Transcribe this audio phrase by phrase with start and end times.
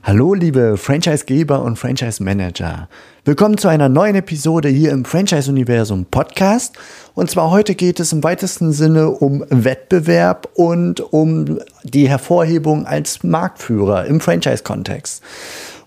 [0.00, 2.88] Hallo liebe Franchise-Geber und Franchise-Manager.
[3.24, 6.76] Willkommen zu einer neuen Episode hier im Franchise-Universum Podcast.
[7.14, 13.22] Und zwar heute geht es im weitesten Sinne um Wettbewerb und um die Hervorhebung als
[13.22, 15.22] Marktführer im Franchise-Kontext.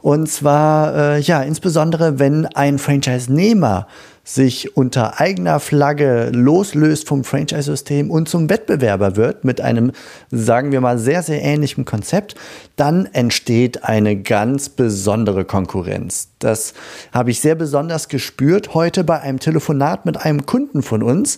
[0.01, 3.87] Und zwar, äh, ja, insbesondere wenn ein Franchise-Nehmer
[4.27, 9.91] sich unter eigener Flagge loslöst vom Franchise-System und zum Wettbewerber wird mit einem,
[10.31, 12.35] sagen wir mal, sehr, sehr ähnlichen Konzept,
[12.75, 16.29] dann entsteht eine ganz besondere Konkurrenz.
[16.39, 16.73] Das
[17.13, 21.37] habe ich sehr besonders gespürt heute bei einem Telefonat mit einem Kunden von uns.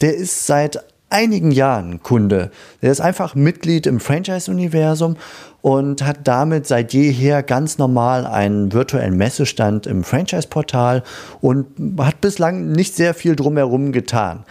[0.00, 2.50] Der ist seit einigen Jahren Kunde.
[2.80, 5.16] Der ist einfach Mitglied im Franchise-Universum
[5.60, 11.02] und hat damit seit jeher ganz normal einen virtuellen Messestand im Franchise-Portal
[11.40, 11.66] und
[11.98, 14.44] hat bislang nicht sehr viel drumherum getan.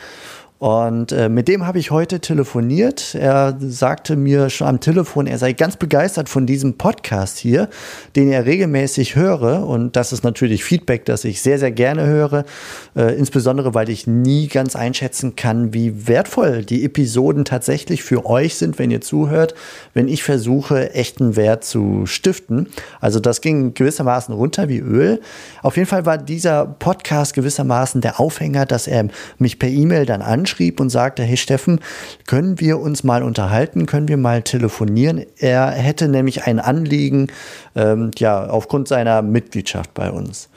[0.61, 3.15] Und äh, mit dem habe ich heute telefoniert.
[3.15, 7.67] Er sagte mir schon am Telefon, er sei ganz begeistert von diesem Podcast hier,
[8.15, 9.65] den er regelmäßig höre.
[9.65, 12.45] Und das ist natürlich Feedback, das ich sehr, sehr gerne höre.
[12.95, 18.53] Äh, insbesondere, weil ich nie ganz einschätzen kann, wie wertvoll die Episoden tatsächlich für euch
[18.53, 19.55] sind, wenn ihr zuhört,
[19.95, 22.67] wenn ich versuche, echten Wert zu stiften.
[22.99, 25.21] Also das ging gewissermaßen runter wie Öl.
[25.63, 29.07] Auf jeden Fall war dieser Podcast gewissermaßen der Aufhänger, dass er
[29.39, 31.79] mich per E-Mail dann anschaut anschrieb und sagte, hey Steffen,
[32.27, 35.25] können wir uns mal unterhalten, können wir mal telefonieren?
[35.37, 37.27] Er hätte nämlich ein Anliegen,
[37.75, 40.49] ähm, ja, aufgrund seiner Mitgliedschaft bei uns.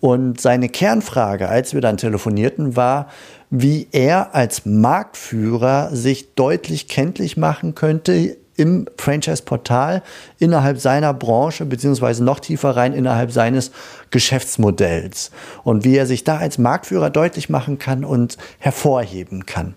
[0.00, 3.08] Und seine Kernfrage, als wir dann telefonierten, war,
[3.50, 10.02] wie er als Marktführer sich deutlich kenntlich machen könnte im Franchise-Portal
[10.38, 13.70] innerhalb seiner Branche, beziehungsweise noch tiefer rein innerhalb seines
[14.10, 15.30] Geschäftsmodells
[15.64, 19.74] und wie er sich da als Marktführer deutlich machen kann und hervorheben kann.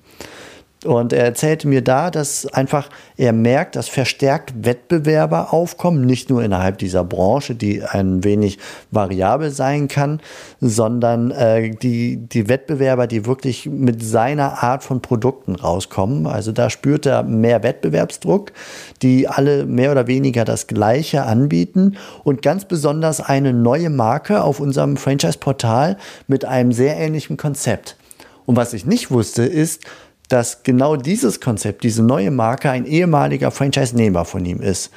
[0.85, 6.41] Und er erzählte mir da, dass einfach er merkt, dass verstärkt Wettbewerber aufkommen, nicht nur
[6.41, 10.21] innerhalb dieser Branche, die ein wenig variabel sein kann,
[10.61, 16.27] sondern äh, die, die Wettbewerber, die wirklich mit seiner Art von Produkten rauskommen.
[16.27, 18.53] Also da spürt er mehr Wettbewerbsdruck,
[19.01, 24.61] die alle mehr oder weniger das Gleiche anbieten und ganz besonders eine neue Marke auf
[24.61, 25.97] unserem Franchise-Portal
[26.27, 27.97] mit einem sehr ähnlichen Konzept.
[28.45, 29.83] Und was ich nicht wusste, ist,
[30.29, 34.91] dass genau dieses Konzept, diese neue Marke, ein ehemaliger Franchise-Nehmer von ihm ist.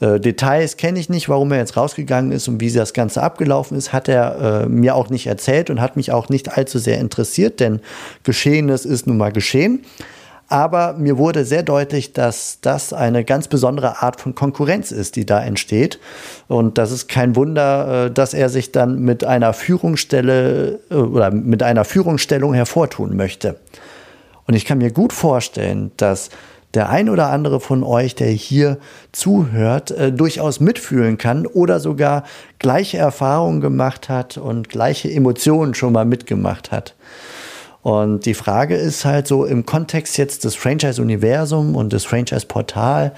[0.00, 3.76] Äh, Details kenne ich nicht, warum er jetzt rausgegangen ist und wie das Ganze abgelaufen
[3.76, 6.98] ist, hat er äh, mir auch nicht erzählt und hat mich auch nicht allzu sehr
[6.98, 7.80] interessiert, denn
[8.22, 9.84] Geschehenes ist nun mal geschehen.
[10.48, 15.24] Aber mir wurde sehr deutlich, dass das eine ganz besondere Art von Konkurrenz ist, die
[15.24, 15.98] da entsteht.
[16.48, 21.30] Und das ist kein Wunder, äh, dass er sich dann mit einer Führungsstelle äh, oder
[21.30, 23.56] mit einer Führungsstellung hervortun möchte.
[24.46, 26.30] Und ich kann mir gut vorstellen, dass
[26.74, 28.78] der ein oder andere von euch, der hier
[29.12, 32.24] zuhört, äh, durchaus mitfühlen kann oder sogar
[32.58, 36.94] gleiche Erfahrungen gemacht hat und gleiche Emotionen schon mal mitgemacht hat.
[37.82, 43.12] Und die Frage ist halt so im Kontext jetzt des Franchise-Universum und des Franchise-Portal,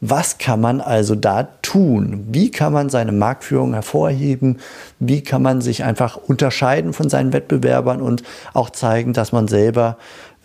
[0.00, 2.26] was kann man also da tun?
[2.30, 4.58] Wie kann man seine Marktführung hervorheben?
[5.00, 8.22] Wie kann man sich einfach unterscheiden von seinen Wettbewerbern und
[8.54, 9.96] auch zeigen, dass man selber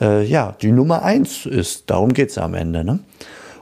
[0.01, 1.89] äh, ja, die Nummer eins ist.
[1.89, 2.83] Darum geht es am Ende.
[2.83, 2.99] Ne?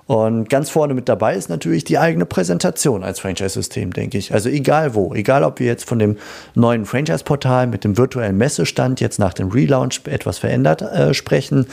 [0.08, 4.34] Und ganz vorne mit dabei ist natürlich die eigene Präsentation als Franchise-System, denke ich.
[4.34, 6.18] Also egal wo, egal ob wir jetzt von dem
[6.56, 11.68] neuen Franchise-Portal mit dem virtuellen Messestand jetzt nach dem Relaunch etwas verändert äh, sprechen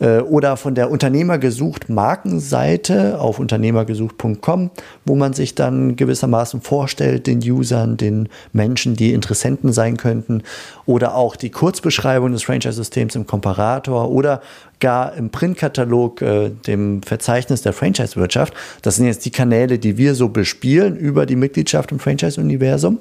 [0.00, 4.70] äh, oder von der Unternehmergesucht Markenseite auf unternehmergesucht.com,
[5.04, 10.42] wo man sich dann gewissermaßen vorstellt den Usern, den Menschen, die Interessenten sein könnten
[10.86, 14.40] oder auch die Kurzbeschreibung des Franchise-Systems im Komparator oder
[14.80, 18.54] gar im Printkatalog, äh, dem Verzeichnis der Franchise-Wirtschaft.
[18.82, 22.98] Das sind jetzt die Kanäle, die wir so bespielen über die Mitgliedschaft im Franchise-Universum.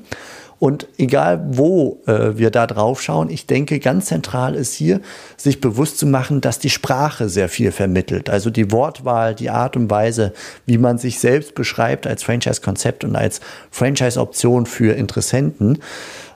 [0.60, 5.00] Und egal wo äh, wir da drauf schauen, ich denke, ganz zentral ist hier,
[5.38, 8.30] sich bewusst zu machen, dass die Sprache sehr viel vermittelt.
[8.30, 10.34] Also die Wortwahl, die Art und Weise,
[10.66, 13.40] wie man sich selbst beschreibt als Franchise-Konzept und als
[13.72, 15.80] Franchise-Option für Interessenten.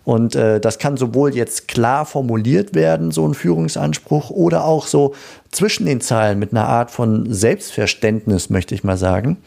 [0.05, 5.13] Und äh, das kann sowohl jetzt klar formuliert werden, so ein Führungsanspruch, oder auch so
[5.51, 9.37] zwischen den Zeilen mit einer Art von Selbstverständnis, möchte ich mal sagen,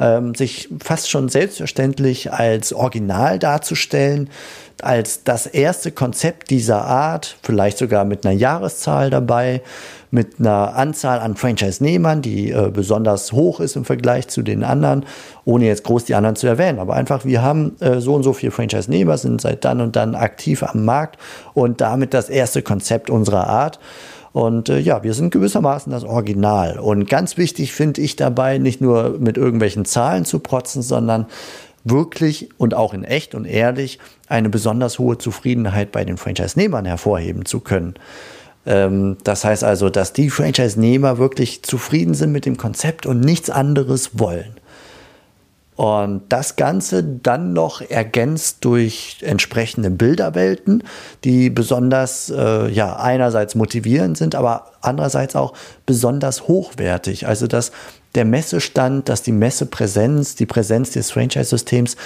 [0.00, 4.30] ähm, sich fast schon selbstverständlich als Original darzustellen,
[4.80, 9.60] als das erste Konzept dieser Art, vielleicht sogar mit einer Jahreszahl dabei,
[10.10, 15.04] mit einer Anzahl an Franchise-Nehmern, die äh, besonders hoch ist im Vergleich zu den anderen,
[15.44, 16.78] ohne jetzt groß die anderen zu erwähnen.
[16.78, 20.14] Aber einfach, wir haben äh, so und so viele Franchise-Nehmer, sind seit dann und dann
[20.14, 21.18] aktiv am Markt
[21.54, 23.78] und damit das erste Konzept unserer Art.
[24.32, 26.78] Und äh, ja, wir sind gewissermaßen das Original.
[26.78, 31.26] Und ganz wichtig finde ich dabei, nicht nur mit irgendwelchen Zahlen zu protzen, sondern
[31.84, 37.44] wirklich und auch in echt und ehrlich eine besonders hohe Zufriedenheit bei den Franchise-Nehmern hervorheben
[37.44, 37.94] zu können.
[38.66, 43.50] Ähm, das heißt also, dass die Franchise-Nehmer wirklich zufrieden sind mit dem Konzept und nichts
[43.50, 44.56] anderes wollen.
[45.78, 50.82] Und das Ganze dann noch ergänzt durch entsprechende Bilderwelten,
[51.22, 55.52] die besonders, äh, ja, einerseits motivierend sind, aber andererseits auch
[55.86, 57.28] besonders hochwertig.
[57.28, 57.70] Also, dass
[58.16, 61.96] der Messestand, dass die Messepräsenz, die Präsenz des Franchise-Systems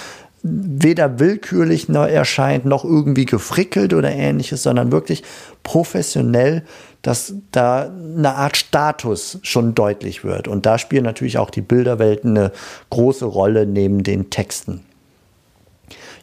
[0.43, 5.23] weder willkürlich erscheint, noch irgendwie gefrickelt oder ähnliches, sondern wirklich
[5.63, 6.65] professionell,
[7.03, 10.49] dass da eine Art Status schon deutlich wird.
[10.49, 12.53] Und da spielen natürlich auch die Bilderwelten eine
[12.91, 14.81] große Rolle neben den Texten.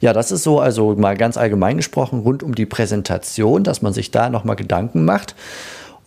[0.01, 3.93] Ja, das ist so, also mal ganz allgemein gesprochen, rund um die Präsentation, dass man
[3.93, 5.35] sich da nochmal Gedanken macht.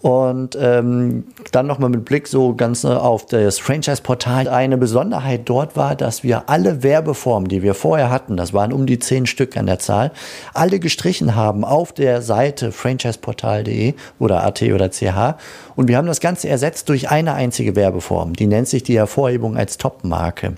[0.02, 4.48] Und ähm, dann nochmal mit Blick so ganz auf das Franchise-Portal.
[4.48, 8.86] Eine Besonderheit dort war, dass wir alle Werbeformen, die wir vorher hatten, das waren um
[8.86, 10.10] die zehn Stück an der Zahl,
[10.54, 15.36] alle gestrichen haben auf der Seite franchiseportal.de oder AT oder CH.
[15.76, 18.34] Und wir haben das Ganze ersetzt durch eine einzige Werbeform.
[18.34, 20.54] Die nennt sich die Hervorhebung als Top-Marke.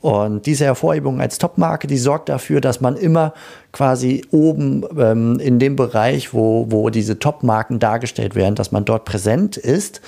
[0.00, 3.32] Und diese Hervorhebung als Top-Marke, die sorgt dafür, dass man immer
[3.72, 9.04] quasi oben ähm, in dem Bereich, wo, wo diese Top-Marken dargestellt werden, dass man dort
[9.04, 10.00] präsent ist.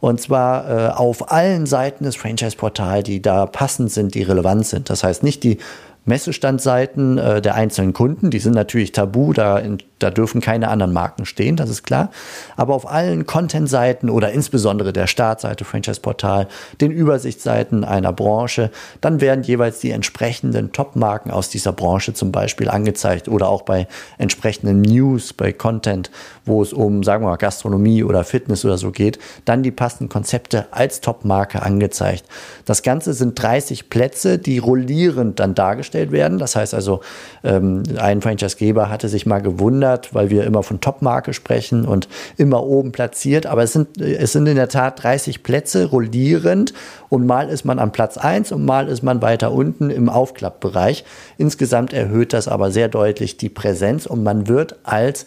[0.00, 4.90] Und zwar äh, auf allen Seiten des Franchise-Portals, die da passend sind, die relevant sind.
[4.90, 5.58] Das heißt nicht die
[6.06, 10.92] Messestandseiten äh, der einzelnen Kunden, die sind natürlich tabu, da, in, da dürfen keine anderen
[10.92, 12.10] Marken stehen, das ist klar.
[12.56, 16.46] Aber auf allen Content-Seiten oder insbesondere der Startseite, Franchise-Portal,
[16.80, 18.70] den Übersichtsseiten einer Branche,
[19.00, 23.88] dann werden jeweils die entsprechenden Top-Marken aus dieser Branche zum Beispiel angezeigt oder auch bei
[24.16, 26.12] entsprechenden News, bei Content,
[26.44, 30.08] wo es um, sagen wir mal, Gastronomie oder Fitness oder so geht, dann die passenden
[30.08, 32.24] Konzepte als Top-Marke angezeigt.
[32.64, 35.56] Das Ganze sind 30 Plätze, die rollierend dann
[35.96, 36.38] dargestellt werden.
[36.38, 37.00] Das heißt also,
[37.42, 42.62] ähm, ein Franchise-Geber hatte sich mal gewundert, weil wir immer von Top-Marke sprechen und immer
[42.62, 43.46] oben platziert.
[43.46, 46.74] Aber es sind, es sind in der Tat 30 Plätze rollierend
[47.08, 51.04] und mal ist man an Platz 1 und mal ist man weiter unten im Aufklappbereich.
[51.38, 55.26] Insgesamt erhöht das aber sehr deutlich die Präsenz und man wird als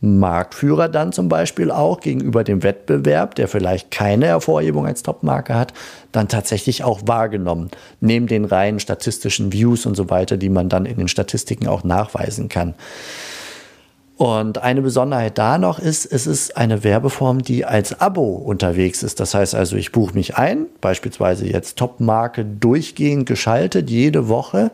[0.00, 5.74] Marktführer dann zum Beispiel auch gegenüber dem Wettbewerb, der vielleicht keine Hervorhebung als Topmarke hat,
[6.12, 7.70] dann tatsächlich auch wahrgenommen.
[8.00, 11.84] Neben den reinen statistischen Views und so weiter, die man dann in den Statistiken auch
[11.84, 12.74] nachweisen kann.
[14.16, 19.18] Und eine Besonderheit da noch ist, es ist eine Werbeform, die als Abo unterwegs ist.
[19.18, 24.72] Das heißt also, ich buche mich ein, beispielsweise jetzt Topmarke durchgehend geschaltet, jede Woche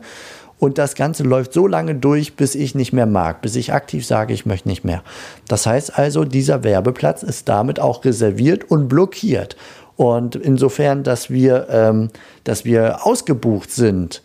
[0.59, 4.05] und das Ganze läuft so lange durch, bis ich nicht mehr mag, bis ich aktiv
[4.05, 5.03] sage, ich möchte nicht mehr.
[5.47, 9.55] Das heißt also, dieser Werbeplatz ist damit auch reserviert und blockiert.
[9.95, 12.09] Und insofern, dass wir, ähm,
[12.43, 14.21] dass wir ausgebucht sind,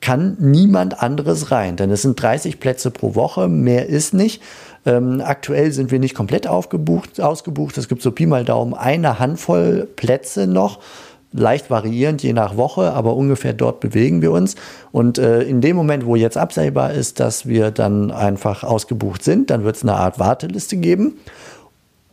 [0.00, 4.42] kann niemand anderes rein, denn es sind 30 Plätze pro Woche, mehr ist nicht.
[4.86, 7.76] Ähm, aktuell sind wir nicht komplett aufgebucht, ausgebucht.
[7.78, 10.78] Es gibt so Pi mal Daumen eine Handvoll Plätze noch
[11.32, 14.56] leicht variierend je nach Woche, aber ungefähr dort bewegen wir uns.
[14.92, 19.50] Und äh, in dem Moment, wo jetzt absehbar ist, dass wir dann einfach ausgebucht sind,
[19.50, 21.18] dann wird es eine Art Warteliste geben.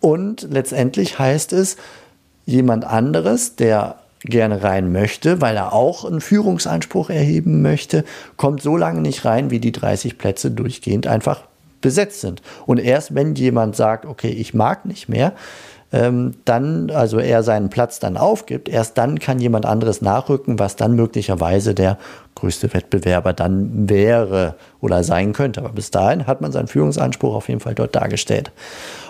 [0.01, 1.77] Und letztendlich heißt es,
[2.45, 8.03] jemand anderes, der gerne rein möchte, weil er auch einen Führungsanspruch erheben möchte,
[8.37, 11.43] kommt so lange nicht rein, wie die 30 Plätze durchgehend einfach
[11.81, 12.41] besetzt sind.
[12.65, 15.33] Und erst wenn jemand sagt, okay, ich mag nicht mehr,
[15.95, 20.75] ähm, dann, also er seinen Platz dann aufgibt, erst dann kann jemand anderes nachrücken, was
[20.75, 21.97] dann möglicherweise der
[22.35, 25.61] größte Wettbewerber dann wäre oder sein könnte.
[25.61, 28.51] Aber bis dahin hat man seinen Führungsanspruch auf jeden Fall dort dargestellt.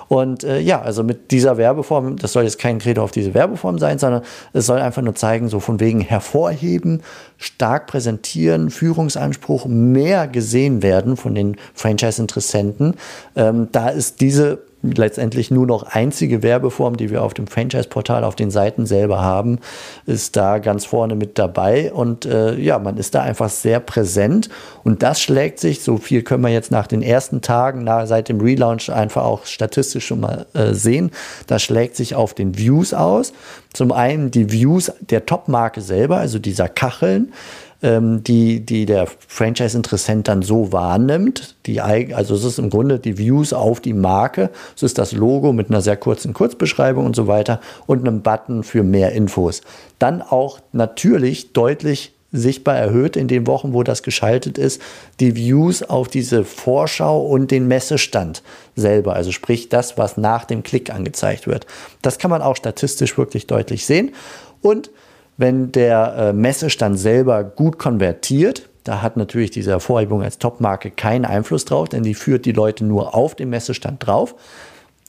[0.09, 3.79] Und äh, ja, also mit dieser Werbeform, das soll jetzt kein Credo auf diese Werbeform
[3.79, 4.21] sein, sondern
[4.53, 7.01] es soll einfach nur zeigen, so von wegen hervorheben,
[7.37, 12.93] stark präsentieren, Führungsanspruch mehr gesehen werden von den Franchise-Interessenten.
[13.35, 14.59] Ähm, da ist diese
[14.91, 19.59] letztendlich nur noch einzige Werbeform, die wir auf dem Franchise-Portal, auf den Seiten selber haben,
[20.05, 21.91] ist da ganz vorne mit dabei.
[21.93, 24.49] Und äh, ja, man ist da einfach sehr präsent.
[24.83, 28.29] Und das schlägt sich, so viel können wir jetzt nach den ersten Tagen, nach, seit
[28.29, 31.11] dem Relaunch einfach auch statistisch schon mal äh, sehen.
[31.47, 33.33] Das schlägt sich auf den Views aus.
[33.73, 37.33] Zum einen die Views der Top-Marke selber, also dieser Kacheln.
[37.81, 41.55] Ähm, die, die der Franchise-Interessent dann so wahrnimmt.
[41.65, 44.49] Die, also es ist im Grunde die Views auf die Marke.
[44.75, 48.63] Es ist das Logo mit einer sehr kurzen Kurzbeschreibung und so weiter und einem Button
[48.63, 49.61] für mehr Infos.
[49.99, 54.81] Dann auch natürlich deutlich sichtbar erhöht in den Wochen, wo das geschaltet ist,
[55.19, 58.43] die Views auf diese Vorschau und den Messestand
[58.75, 59.13] selber.
[59.13, 61.65] Also sprich das, was nach dem Klick angezeigt wird.
[62.01, 64.13] Das kann man auch statistisch wirklich deutlich sehen.
[64.61, 64.89] Und
[65.37, 71.25] wenn der äh, Messestand selber gut konvertiert, da hat natürlich diese Hervorhebung als Topmarke keinen
[71.25, 74.35] Einfluss drauf, denn die führt die Leute nur auf den Messestand drauf.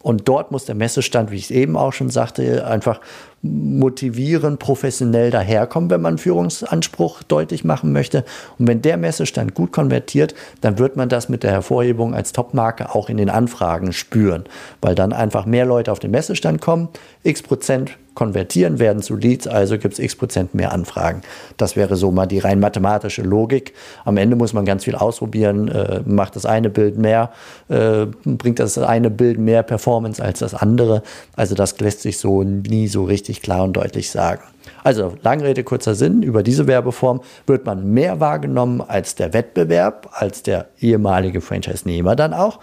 [0.02, 3.00] Und dort muss der Messestand, wie ich es eben auch schon sagte, einfach
[3.42, 8.24] motivieren, professionell daherkommen, wenn man Führungsanspruch deutlich machen möchte.
[8.58, 12.94] Und wenn der Messestand gut konvertiert, dann wird man das mit der Hervorhebung als Topmarke
[12.94, 14.44] auch in den Anfragen spüren,
[14.80, 16.88] weil dann einfach mehr Leute auf den Messestand kommen,
[17.24, 21.20] x Prozent konvertieren werden zu Leads, also gibt es x Prozent mehr Anfragen.
[21.56, 23.74] Das wäre so mal die rein mathematische Logik.
[24.04, 27.30] Am Ende muss man ganz viel ausprobieren, äh, macht das eine Bild mehr,
[27.68, 31.02] äh, bringt das eine Bild mehr Performance als das andere.
[31.36, 34.42] Also das lässt sich so nie so richtig klar und deutlich sagen.
[34.82, 40.08] Also lange Rede, kurzer Sinn, über diese Werbeform wird man mehr wahrgenommen als der Wettbewerb,
[40.12, 42.60] als der ehemalige Franchise-Nehmer dann auch.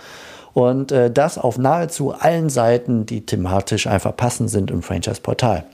[0.53, 5.65] Und äh, das auf nahezu allen Seiten, die thematisch einfach passend sind im Franchise-Portal.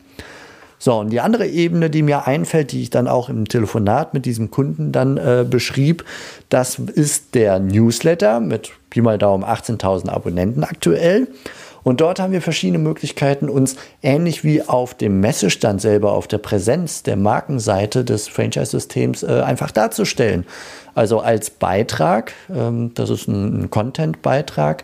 [0.82, 4.26] So, und die andere Ebene, die mir einfällt, die ich dann auch im Telefonat mit
[4.26, 6.06] diesem Kunden dann äh, beschrieb,
[6.48, 11.28] das ist der Newsletter mit Pi mal Daumen 18.000 Abonnenten aktuell.
[11.84, 16.38] Und dort haben wir verschiedene Möglichkeiten, uns ähnlich wie auf dem Messestand selber, auf der
[16.38, 20.46] Präsenz der Markenseite des Franchise-Systems äh, einfach darzustellen.
[20.96, 24.84] Also als Beitrag, ähm, das ist ein, ein Content-Beitrag,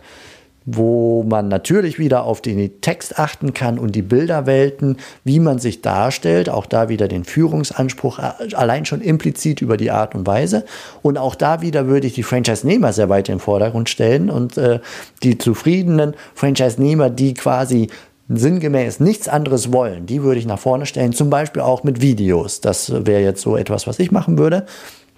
[0.65, 5.81] wo man natürlich wieder auf den Text achten kann und die Bilderwelten, wie man sich
[5.81, 10.65] darstellt, auch da wieder den Führungsanspruch äh, allein schon implizit über die Art und Weise.
[11.01, 14.57] Und auch da wieder würde ich die Franchise-Nehmer sehr weit in den Vordergrund stellen und
[14.57, 14.79] äh,
[15.21, 17.89] die zufriedenen Franchise-Nehmer, die quasi
[18.27, 22.59] sinngemäß nichts anderes wollen, die würde ich nach vorne stellen, zum Beispiel auch mit Videos.
[22.59, 24.65] Das wäre jetzt so etwas, was ich machen würde.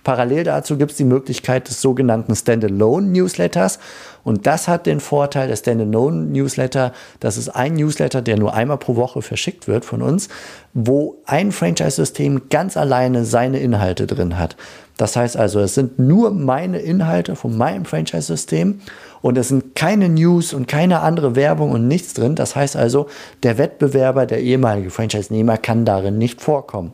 [0.07, 3.77] Parallel dazu gibt es die Möglichkeit des sogenannten Standalone-Newsletters.
[4.23, 8.95] Und das hat den Vorteil, der Standalone-Newsletter, das ist ein Newsletter, der nur einmal pro
[8.95, 10.29] Woche verschickt wird von uns,
[10.73, 14.55] wo ein Franchise-System ganz alleine seine Inhalte drin hat.
[14.95, 18.79] Das heißt also, es sind nur meine Inhalte von meinem Franchise-System
[19.21, 22.35] und es sind keine News und keine andere Werbung und nichts drin.
[22.35, 23.07] Das heißt also,
[23.43, 26.93] der Wettbewerber, der ehemalige Franchise-Nehmer kann darin nicht vorkommen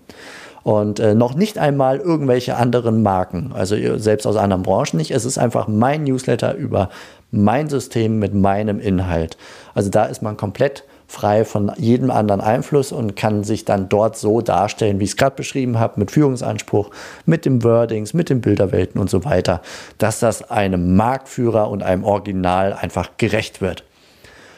[0.63, 5.11] und äh, noch nicht einmal irgendwelche anderen Marken, also selbst aus anderen Branchen nicht.
[5.11, 6.89] Es ist einfach mein Newsletter über
[7.31, 9.37] mein System mit meinem Inhalt.
[9.73, 14.17] Also da ist man komplett frei von jedem anderen Einfluss und kann sich dann dort
[14.17, 16.89] so darstellen, wie ich es gerade beschrieben habe, mit Führungsanspruch,
[17.25, 19.61] mit den Wordings, mit den Bilderwelten und so weiter,
[19.97, 23.83] dass das einem Marktführer und einem Original einfach gerecht wird.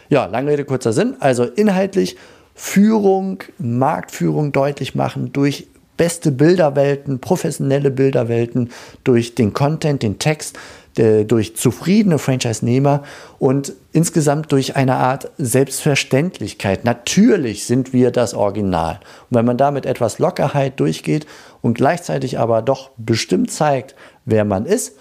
[0.09, 1.15] Ja, lange Rede, kurzer Sinn.
[1.19, 2.15] Also inhaltlich
[2.53, 8.69] Führung, Marktführung deutlich machen durch beste Bilderwelten, professionelle Bilderwelten
[9.03, 10.57] durch den Content, den Text,
[10.95, 13.03] durch zufriedene Franchise-Nehmer
[13.37, 16.85] und insgesamt durch eine Art Selbstverständlichkeit.
[16.85, 19.01] Natürlich sind wir das Original.
[19.29, 21.25] Und wenn man da mit etwas Lockerheit durchgeht
[21.61, 24.93] und gleichzeitig aber doch bestimmt zeigt, wer man ist,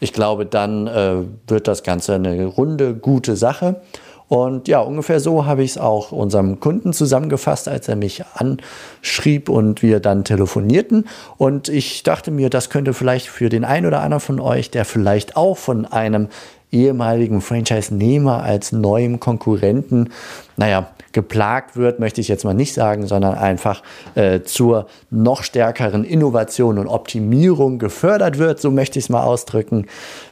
[0.00, 3.80] ich glaube, dann äh, wird das Ganze eine runde, gute Sache.
[4.28, 9.48] Und ja, ungefähr so habe ich es auch unserem Kunden zusammengefasst, als er mich anschrieb
[9.48, 11.08] und wir dann telefonierten.
[11.38, 14.84] Und ich dachte mir, das könnte vielleicht für den einen oder anderen von euch, der
[14.84, 16.28] vielleicht auch von einem
[16.70, 20.10] ehemaligen Franchise-Nehmer als neuem Konkurrenten,
[20.56, 23.82] naja, geplagt wird, möchte ich jetzt mal nicht sagen, sondern einfach
[24.14, 29.86] äh, zur noch stärkeren Innovation und Optimierung gefördert wird, so möchte ich es mal ausdrücken.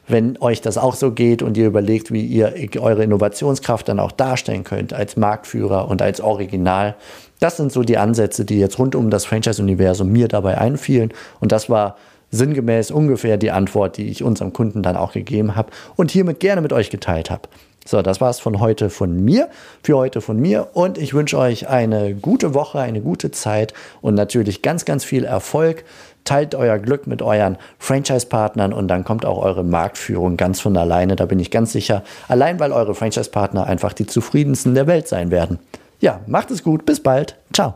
[0.06, 4.12] Wenn euch das auch so geht und ihr überlegt, wie ihr eure Innovationskraft dann auch
[4.12, 6.94] darstellen könnt als Marktführer und als Original,
[7.40, 11.12] das sind so die Ansätze, die jetzt rund um das Franchise-Universum mir dabei einfielen.
[11.40, 11.96] Und das war
[12.30, 16.60] sinngemäß ungefähr die Antwort, die ich unserem Kunden dann auch gegeben habe und hiermit gerne
[16.60, 17.48] mit euch geteilt habe.
[17.86, 19.48] So, das war es von heute von mir,
[19.82, 24.14] für heute von mir und ich wünsche euch eine gute Woche, eine gute Zeit und
[24.14, 25.84] natürlich ganz, ganz viel Erfolg.
[26.24, 31.14] Teilt euer Glück mit euren Franchise-Partnern und dann kommt auch eure Marktführung ganz von alleine.
[31.14, 32.02] Da bin ich ganz sicher.
[32.26, 35.60] Allein weil eure Franchise-Partner einfach die zufriedensten der Welt sein werden.
[36.00, 36.84] Ja, macht es gut.
[36.84, 37.36] Bis bald.
[37.52, 37.74] Ciao.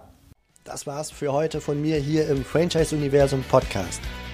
[0.64, 4.00] Das war's für heute von mir hier im Franchise-Universum Podcast.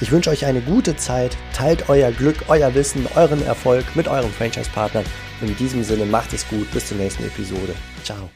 [0.00, 4.30] Ich wünsche euch eine gute Zeit, teilt euer Glück, euer Wissen, euren Erfolg mit euren
[4.30, 5.04] Franchise-Partnern.
[5.40, 7.74] In diesem Sinne macht es gut, bis zur nächsten Episode.
[8.02, 8.28] Ciao.